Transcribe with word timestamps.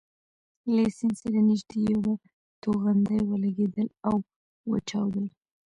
له 0.73 0.83
سیند 0.97 1.15
سره 1.21 1.39
نژدې 1.49 1.79
یوه 1.93 2.13
توغندۍ 2.61 3.19
ولګېدل 3.25 3.87
او 4.07 4.15
وچاودل. 4.69 5.25